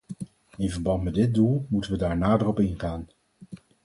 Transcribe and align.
In 0.57 0.69
verband 0.69 1.03
met 1.03 1.13
dit 1.13 1.33
doel 1.33 1.65
moeten 1.69 1.91
we 1.91 1.97
daar 1.97 2.17
nader 2.17 2.47
op 2.47 2.59
ingaan. 2.59 3.07